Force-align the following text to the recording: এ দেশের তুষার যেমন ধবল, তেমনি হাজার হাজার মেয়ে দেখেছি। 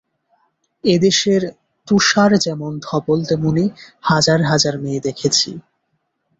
এ 0.83 0.95
দেশের 0.99 1.41
তুষার 1.87 2.31
যেমন 2.37 2.71
ধবল, 2.83 3.19
তেমনি 3.25 3.65
হাজার 4.01 4.39
হাজার 4.43 4.75
মেয়ে 4.79 5.01
দেখেছি। 5.03 5.49